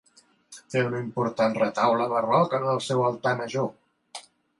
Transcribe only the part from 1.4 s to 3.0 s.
retaule barroc en el